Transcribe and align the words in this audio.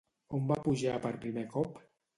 On 0.37 0.47
va 0.53 0.57
pujar 0.63 0.97
per 1.07 1.13
primer 1.27 1.47
cop? 1.57 1.83